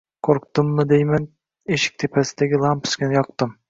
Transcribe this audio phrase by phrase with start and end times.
[0.27, 1.29] Qo‘rqdimmi deyman,
[1.79, 3.59] eshik tepasidagi lampochkani yoqdim.